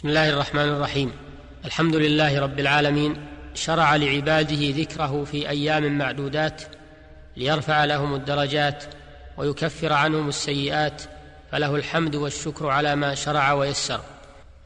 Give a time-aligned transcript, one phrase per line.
[0.00, 1.12] بسم الله الرحمن الرحيم.
[1.64, 3.16] الحمد لله رب العالمين.
[3.54, 6.62] شرع لعباده ذكره في أيام معدودات
[7.36, 8.84] ليرفع لهم الدرجات
[9.36, 11.02] ويكفر عنهم السيئات
[11.52, 14.00] فله الحمد والشكر على ما شرع ويسر.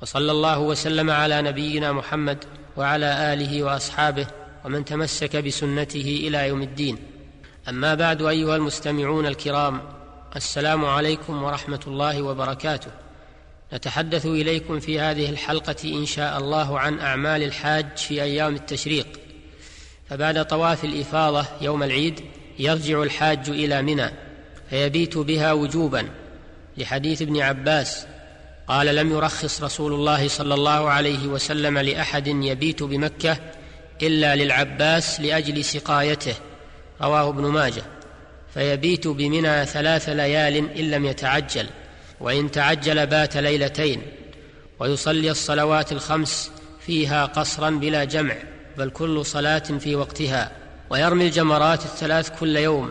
[0.02, 2.44] وصلى الله وسلم على نبينا محمد
[2.76, 4.26] وعلى آله وأصحابه
[4.64, 6.98] ومن تمسك بسنته إلى يوم الدين.
[7.68, 9.82] أما بعد أيها المستمعون الكرام
[10.36, 12.90] السلام عليكم ورحمة الله وبركاته.
[13.72, 19.06] نتحدث إليكم في هذه الحلقة إن شاء الله عن أعمال الحاج في أيام التشريق.
[20.10, 22.20] فبعد طواف الإفاضة يوم العيد
[22.58, 24.10] يرجع الحاج إلى منى
[24.70, 26.08] فيبيت بها وجوبا
[26.76, 28.06] لحديث ابن عباس
[28.68, 33.36] قال لم يرخص رسول الله صلى الله عليه وسلم لأحد يبيت بمكة
[34.02, 36.34] إلا للعباس لأجل سقايته
[37.02, 37.82] رواه ابن ماجه.
[38.54, 41.66] فيبيت بمنى ثلاث ليال إن لم يتعجل.
[42.24, 44.02] وإن تعجل بات ليلتين
[44.78, 46.50] ويصلي الصلوات الخمس
[46.86, 48.34] فيها قصرا بلا جمع
[48.78, 50.52] بل كل صلاة في وقتها
[50.90, 52.90] ويرمي الجمرات الثلاث كل يوم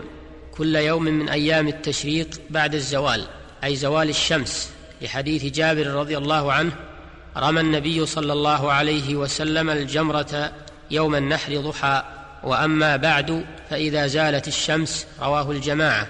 [0.57, 3.25] كل يوم من أيام التشريق بعد الزوال
[3.63, 4.72] أي زوال الشمس.
[5.02, 6.72] لحديث جابر رضي الله عنه
[7.38, 10.52] رمى النبي صلى الله عليه وسلم الجمرة
[10.91, 12.03] يوم النحر ضحى
[12.44, 16.07] وأما بعد فإذا زالت الشمس رواه الجماعة.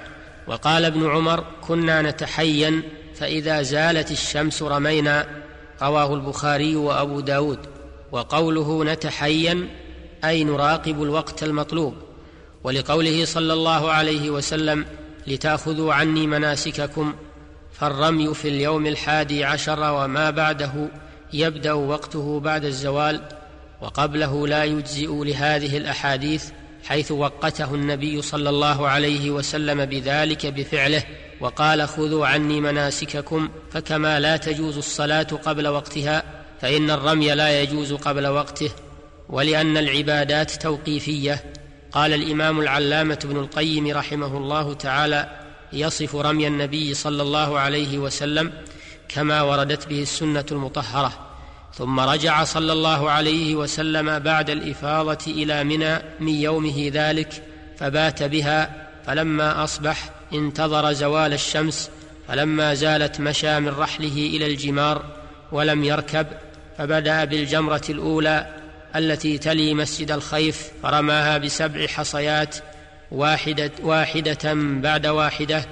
[0.47, 2.83] وقال ابن عمر كنا نتحين
[3.15, 5.27] فإذا زالت الشمس رمينا
[5.81, 7.59] رواه البخاري وأبو داود.
[8.11, 9.69] وقوله نتحين
[10.25, 11.93] أي نراقب الوقت المطلوب.
[12.63, 14.85] ولقوله صلى الله عليه وسلم
[15.27, 17.13] لتأخذوا عني مناسككم
[17.73, 20.71] فالرمي في اليوم الحادي عشر وما بعده
[21.33, 23.21] يبدأ وقته بعد الزوال
[23.81, 26.45] وقبله لا يجزئ لهذه الأحاديث
[26.83, 31.03] حيث وقته النبي صلى الله عليه وسلم بذلك بفعله.
[31.43, 36.23] وقال خذوا عني مناسككم فكما لا تجوز الصلاة قبل وقتها
[36.61, 38.71] فإن الرمي لا يجوز قبل وقته
[39.29, 41.43] ولأن العبادات توقيفية.
[41.91, 45.29] قال الإمام العلامة ابن القيم رحمه الله تعالى
[45.73, 48.53] يصف رمي النبي صلى الله عليه وسلم
[49.09, 51.13] كما وردت به السنة المطهرة.
[51.73, 57.43] ثم رجع صلى الله عليه وسلم بعد الإفاضة إلى منى من يومه ذلك
[57.77, 61.89] فبات بها فلما أصبح انتظر زوال الشمس
[62.27, 65.05] فلما زالت مشى من رحله إلى الجمار
[65.51, 66.27] ولم يركب
[66.77, 68.55] فبدأ بالجمرة الأولى
[68.95, 72.55] التي تلي مسجد الخيف فرماها بسبع حصيات
[73.11, 75.65] واحدة واحدة بعد واحدة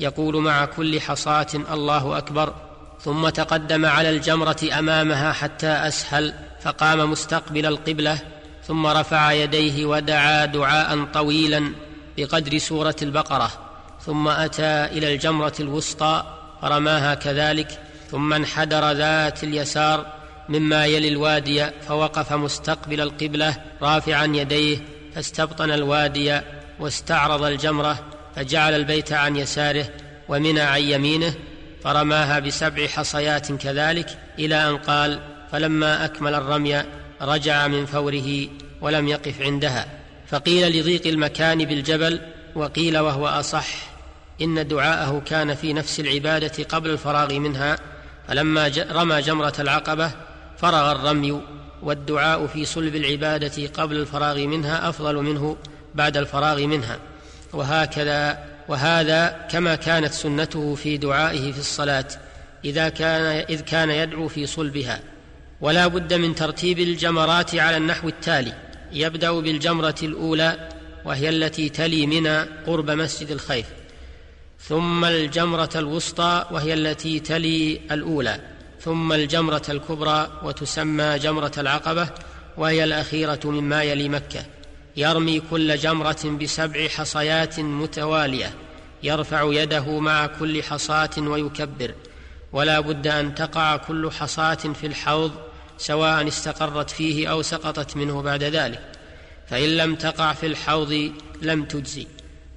[0.00, 2.54] يقول مع كل حصاة الله أكبر.
[3.00, 8.18] ثم تقدم على الجمرة أمامها حتى أسهل فقام مستقبل القبلة
[8.66, 11.72] ثم رفع يديه ودعا دعاء طويلا
[12.18, 13.67] بقدر سورة البقرة.
[14.08, 16.24] ثم أتى إلى الجمرة الوسطى
[16.62, 17.78] فرماها كذلك
[18.10, 20.06] ثم انحدر ذات اليسار
[20.48, 24.78] مما يلي الوادي فوقف مستقبل القبلة رافعا يديه
[25.14, 26.40] فاستبطن الوادي
[26.80, 27.98] واستعرض الجمرة
[28.36, 29.88] فجعل البيت عن يساره
[30.28, 31.34] ومنى عن يمينه
[31.84, 35.20] فرماها بسبع حصيات كذلك إلى أن قال
[35.52, 36.82] فلما أكمل الرمي
[37.22, 38.48] رجع من فوره
[38.80, 39.86] ولم يقف عندها
[40.26, 42.20] فقيل لضيق المكان بالجبل
[42.54, 43.97] وقيل وهو أصح.
[44.42, 47.78] إن دعاءه كان في نفس العبادة قبل الفراغ منها
[48.28, 50.10] فلما رمى جمرة العقبة
[50.58, 51.40] فرغ الرمي
[51.82, 55.56] والدعاء في صلب العبادة قبل الفراغ منها أفضل منه
[55.94, 56.98] بعد الفراغ منها.
[57.52, 58.38] وهكذا
[58.68, 62.08] وهذا كما كانت سنته في دعائه في الصلاة
[62.64, 65.00] إذا كان إذ كان يدعو في صلبها.
[65.60, 68.52] ولا بد من ترتيب الجمرات على النحو التالي.
[68.92, 70.68] يبدأ بالجمرة الأولى
[71.04, 73.66] وهي التي تلي منى قرب مسجد الخيف
[74.60, 78.40] ثم الجمرة الوسطى وهي التي تلي الأولى
[78.80, 82.08] ثم الجمرة الكبرى وتسمى جمرة العقبة
[82.56, 84.46] وهي الأخيرة مما يلي مكة.
[84.96, 88.54] يرمي كل جمرة بسبع حصيات متوالية
[89.02, 91.94] يرفع يده مع كل حصاة ويكبر.
[92.52, 95.32] ولا بد أن تقع كل حصاة في الحوض
[95.78, 98.82] سواء استقرت فيه أو سقطت منه بعد ذلك.
[99.48, 101.12] فإن لم تقع في الحوض
[101.42, 102.06] لم تجزي.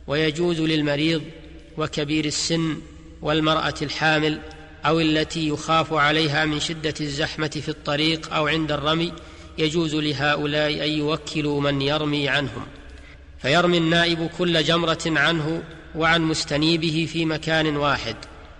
[0.07, 1.21] ويجوز للمريض
[1.81, 2.77] وكبير السن
[3.21, 4.39] والمرأة الحامل
[4.85, 9.13] أو التي يخاف عليها من شدة الزحمة في الطريق أو عند الرمي
[9.57, 12.65] يجوز لهؤلاء أن يوكلوا من يرمي عنهم.
[13.41, 15.63] فيرمي النائب كل جمرة عنه
[15.95, 18.15] وعن مستنيبه في مكان واحد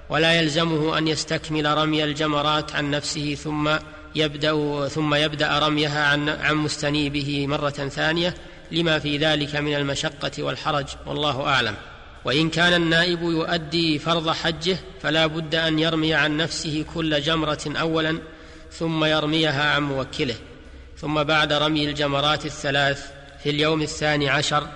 [0.10, 3.70] ولا يلزمه أن يستكمل رمي الجمرات عن نفسه ثم
[4.16, 8.36] يبدا ثم يبدأ رميها عن عن مستنيبه مرة ثانية
[8.72, 11.76] لما في ذلك من المشقة والحرج والله أعلم.
[12.26, 18.20] وإن كان النائب يؤدي فرض حجه فلا بد أن يرمي عن نفسه كل جمرة اولا
[18.72, 20.36] ثم يرميها عن موكله.
[20.98, 23.12] ثم بعد رمي الجمرات الثلاث
[23.44, 24.68] في اليوم الثاني عشر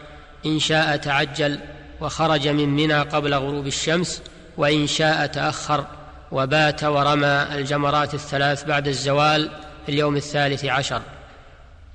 [0.45, 1.59] إن شاء تعجل
[2.01, 4.21] وخرج من منى قبل غروب الشمس
[4.57, 5.85] وإن شاء تأخر
[6.31, 9.49] وبات ورمى الجمرات الثلاث بعد الزوال
[9.85, 11.01] في اليوم الثالث عشر.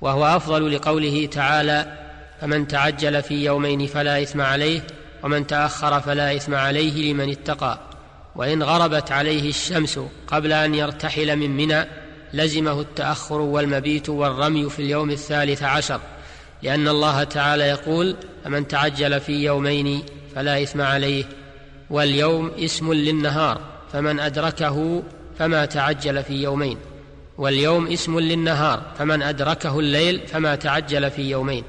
[0.01, 1.97] وهو أفضل لقوله تعالى
[2.41, 4.81] فمن تعجل في يومين فلا إثم عليه
[5.23, 7.79] ومن تأخر فلا إثم عليه لمن اتقى
[8.35, 11.85] وإن غربت عليه الشمس قبل أن يرتحل من منى
[12.33, 15.99] لزمه التأخر والمبيت والرمي في اليوم الثالث عشر
[16.63, 20.03] لأن الله تعالى يقول فمن تعجل في يومين
[20.35, 21.23] فلا إثم عليه
[21.89, 23.61] واليوم اسم للنهار
[23.93, 25.03] فمن أدركه
[25.39, 26.77] فما تعجل في يومين
[27.37, 31.63] واليوم اسم للنهار فمن أدركه الليل فما تعجل في يومين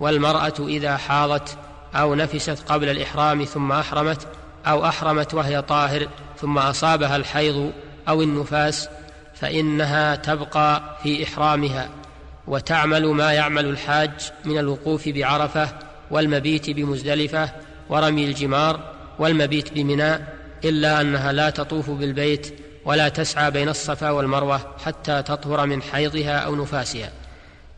[0.00, 1.58] والمرأة إذا حاضت
[2.00, 4.26] أو نفست قبل الإحرام ثم أحرمت
[4.66, 6.08] أو أحرمت وهي طاهر
[6.40, 7.72] ثم أصابها الحيض
[8.08, 8.88] أو النفاس
[9.34, 11.88] فإنها تبقى في إحرامها
[12.46, 14.10] وتعمل ما يعمل الحاج
[14.44, 15.68] من الوقوف بعرفة
[16.10, 17.50] والمبيت بمزدلفة
[17.88, 18.80] ورمي الجمار
[19.18, 20.18] والمبيت بمنى
[20.64, 26.56] إلا أنها لا تطوف بالبيت ولا تسعى بين الصفا والمروة حتى تطهر من حيضها أو
[26.56, 27.10] نفاسها.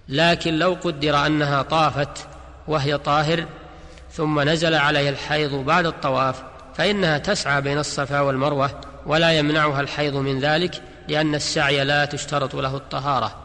[0.08, 2.26] لكن لو قدر أنها طافت
[2.68, 3.44] وهي طاهر
[4.18, 6.42] ثم نزل عليها الحيض بعد الطواف
[6.74, 8.70] فإنها تسعى بين الصفا والمروة
[9.06, 13.36] ولا يمنعها الحيض من ذلك لأن السعي لا تشترط له الطهارة.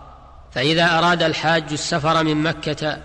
[0.51, 2.97] فإذا أراد الحاج السفر من مكة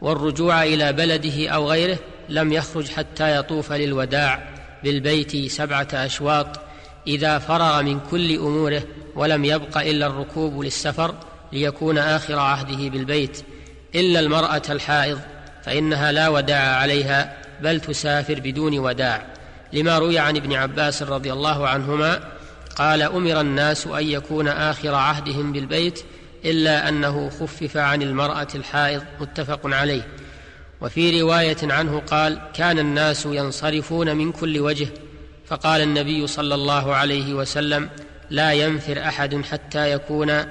[0.00, 4.48] والرجوع إلى بلده أو غيره لم يخرج حتى يطوف للوداع
[4.84, 6.60] بالبيت سبعة أشواط
[7.06, 8.82] إذا فرغ من كل أموره
[9.16, 11.14] ولم يبق إلا الركوب للسفر
[11.52, 13.44] ليكون آخر عهده بالبيت
[13.94, 15.20] إلا المرأة الحائض.
[15.64, 19.22] فإنها لا وداع عليها بل تسافر بدون وداع.
[19.72, 22.20] لما روي عن ابن عباس رضي الله عنهما
[22.76, 26.04] قال أمر الناس أن يكون آخر عهدهم بالبيت
[26.44, 30.06] إلا أنه خفف عن المرأة الحائض متفق عليه.
[30.80, 34.88] وفي رواية عنه قال كان الناس ينصرفون من كل وجه.
[35.46, 37.88] فقال النبي صلى الله عليه وسلم
[38.30, 40.44] لا ينفر أحد حتى يكون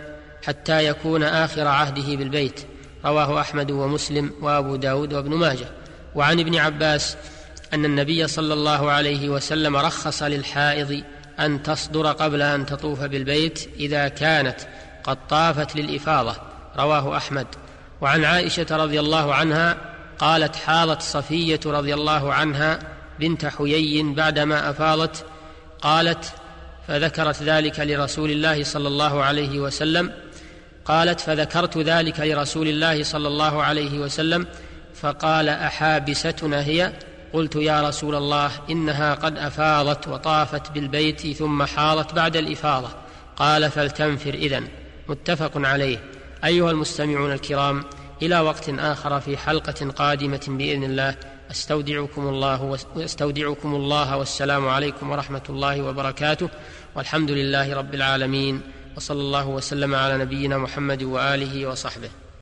[0.44, 2.60] حتى يكون آخر عهده بالبيت.
[3.06, 5.68] رواه أحمد ومسلم وأبو داود وابن ماجه.
[6.16, 7.18] وعن ابن عباس
[7.74, 11.04] أن النبي صلى الله عليه وسلم رخص للحائض
[11.40, 14.60] أن تصدر قبل أن تطوف بالبيت إذا كانت
[15.04, 16.36] قد طافت للإفاضة.
[16.78, 17.48] رواه أحمد.
[18.02, 19.78] وعن عائشة رضي الله عنها
[20.20, 22.80] قالت حاضت صفية رضي الله عنها
[23.20, 25.26] بنت حيي بعدما أفاضت.
[25.82, 26.34] قالت
[26.88, 30.12] فذكرت ذلك لرسول الله صلى الله عليه وسلم
[30.86, 34.48] قالت فذكرت ذلك لرسول الله صلى الله عليه وسلم
[34.96, 36.94] فقال أحابستنا هي؟
[37.34, 42.90] قلت يا رسول الله إنها قد أفاضت وطافت بالبيت ثم حاضت بعد الإفاضة.
[43.36, 44.68] قال فلتنفر إذن.
[45.08, 45.98] متفق عليه.
[46.46, 47.84] أيها المستمعون الكرام
[48.22, 51.16] إلى وقت آخر في حلقة قادمة بإذن الله.
[51.52, 56.50] أستودعكم الله واستودعكم الله والسلام عليكم ورحمة الله وبركاته.
[56.96, 58.62] والحمد لله رب العالمين.
[58.98, 62.10] وصلى الله وسلم على نبينا محمد وآله وصحبه.